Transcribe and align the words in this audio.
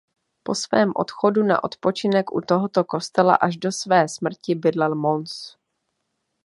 Po 0.43 0.55
svém 0.55 0.91
odchodu 0.95 1.43
na 1.43 1.63
odpočinek 1.63 2.31
u 2.31 2.41
tohoto 2.41 2.83
kostela 2.83 3.35
až 3.35 3.57
do 3.57 3.71
své 3.71 4.07
smrti 4.09 4.55
bydlel 4.55 4.95
Mons. 4.95 5.55